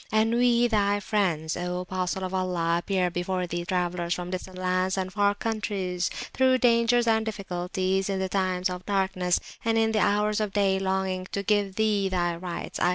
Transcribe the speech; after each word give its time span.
And 0.11 0.33
we 0.33 0.67
Thy 0.67 0.99
Friends, 0.99 1.55
O 1.55 1.81
Apostle 1.81 2.23
of 2.23 2.33
Allah! 2.33 2.77
appear 2.79 3.11
before 3.11 3.45
Thee, 3.45 3.63
Travellers 3.63 4.15
from 4.15 4.31
distant 4.31 4.57
lands 4.57 4.97
and 4.97 5.13
far 5.13 5.35
Countries, 5.35 6.09
through 6.33 6.57
Dangers 6.57 7.05
and 7.05 7.23
Difficulties, 7.23 8.09
in 8.09 8.17
the 8.17 8.27
Times 8.27 8.67
of 8.71 8.83
Darkness, 8.87 9.39
and 9.63 9.77
in 9.77 9.91
the 9.91 9.99
Hours 9.99 10.39
of 10.39 10.53
Day, 10.53 10.79
longing 10.79 11.27
to 11.33 11.43
give 11.43 11.75
Thee 11.75 12.09
Thy 12.09 12.35
Rights 12.35 12.79
(i. 12.79 12.89